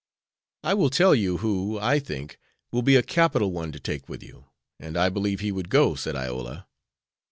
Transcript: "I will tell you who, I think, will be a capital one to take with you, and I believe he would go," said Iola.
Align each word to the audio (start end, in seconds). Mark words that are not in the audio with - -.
"I 0.63 0.73
will 0.73 0.89
tell 0.89 1.13
you 1.13 1.37
who, 1.37 1.77
I 1.77 1.99
think, 1.99 2.39
will 2.71 2.81
be 2.81 2.95
a 2.95 3.03
capital 3.03 3.51
one 3.51 3.71
to 3.71 3.79
take 3.79 4.09
with 4.09 4.23
you, 4.23 4.45
and 4.79 4.97
I 4.97 5.09
believe 5.09 5.41
he 5.41 5.51
would 5.51 5.69
go," 5.69 5.93
said 5.93 6.15
Iola. 6.15 6.65